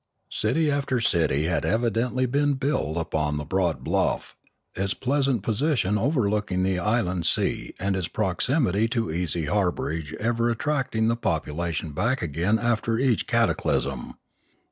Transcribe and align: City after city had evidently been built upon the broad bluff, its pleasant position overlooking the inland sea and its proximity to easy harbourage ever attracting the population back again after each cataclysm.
City 0.31 0.71
after 0.71 0.99
city 0.99 1.43
had 1.43 1.63
evidently 1.63 2.25
been 2.25 2.55
built 2.55 2.97
upon 2.97 3.37
the 3.37 3.45
broad 3.45 3.83
bluff, 3.83 4.35
its 4.73 4.95
pleasant 4.95 5.43
position 5.43 5.95
overlooking 5.95 6.63
the 6.63 6.77
inland 6.77 7.23
sea 7.27 7.75
and 7.79 7.95
its 7.95 8.07
proximity 8.07 8.87
to 8.87 9.11
easy 9.11 9.45
harbourage 9.45 10.13
ever 10.13 10.49
attracting 10.49 11.07
the 11.07 11.15
population 11.15 11.91
back 11.91 12.23
again 12.23 12.57
after 12.57 12.97
each 12.97 13.27
cataclysm. 13.27 14.15